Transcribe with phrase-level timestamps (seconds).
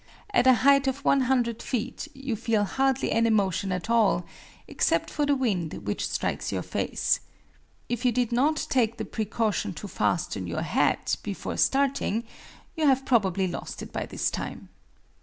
[0.33, 4.25] At a height of 100 feet you feel hardly any motion at all,
[4.67, 7.19] except for the wind which strikes your face.
[7.87, 12.23] If you did not take the precaution to fasten your hat before starting,
[12.75, 14.69] you have probably lost it by this time.